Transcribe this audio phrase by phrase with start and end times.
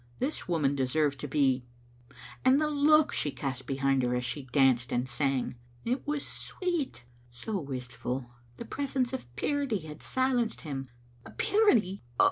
[0.17, 1.63] This woman deserved to be.
[2.43, 5.57] And the look she cast behind her as she danced and sang!
[5.85, 8.25] It was sweet, so wistful;
[8.57, 10.89] the presence of purity had silenced him.
[11.37, 12.01] Purity